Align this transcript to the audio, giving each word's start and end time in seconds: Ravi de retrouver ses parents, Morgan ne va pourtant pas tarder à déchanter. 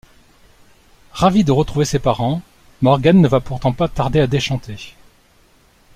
Ravi 1.11 1.43
de 1.43 1.51
retrouver 1.51 1.85
ses 1.85 1.99
parents, 1.99 2.41
Morgan 2.81 3.21
ne 3.21 3.27
va 3.27 3.39
pourtant 3.39 3.71
pas 3.71 3.87
tarder 3.87 4.19
à 4.19 4.25
déchanter. 4.25 4.95